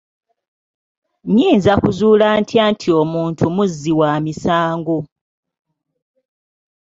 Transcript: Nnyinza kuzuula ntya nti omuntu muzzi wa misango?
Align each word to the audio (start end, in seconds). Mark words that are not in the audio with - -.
Nnyinza 1.25 1.71
kuzuula 1.81 2.27
ntya 2.41 2.63
nti 2.73 2.89
omuntu 3.01 3.43
muzzi 3.55 3.91
wa 3.99 4.11
misango? 4.25 4.97